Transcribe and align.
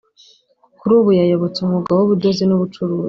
Kuri 0.79 0.93
ubu 0.99 1.09
yayobotse 1.19 1.57
umwuga 1.61 1.91
w’ubudozi 1.97 2.43
n’ubucuruzi 2.45 2.99